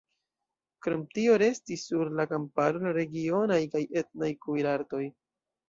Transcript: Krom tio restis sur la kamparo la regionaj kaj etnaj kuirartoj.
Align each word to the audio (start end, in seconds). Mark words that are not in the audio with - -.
Krom 0.85 1.03
tio 1.17 1.35
restis 1.41 1.83
sur 1.91 2.09
la 2.21 2.25
kamparo 2.33 2.83
la 2.87 2.95
regionaj 2.99 3.61
kaj 3.77 3.85
etnaj 4.05 4.33
kuirartoj. 4.49 5.07